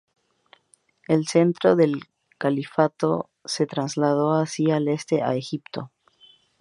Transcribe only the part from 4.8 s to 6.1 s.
este, a Egipto.